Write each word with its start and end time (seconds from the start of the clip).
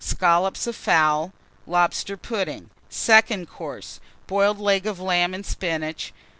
Scollops 0.03 0.65
of 0.65 0.75
Fowl. 0.75 1.31
Lobster 1.67 2.17
Pudding. 2.17 2.71
SECOND 2.89 3.47
COURSE. 3.47 3.99
Boiled 4.25 4.57
Leg 4.57 4.87
of 4.87 4.99
Lamb 4.99 5.35
and 5.35 5.45
Spinach. 5.45 6.11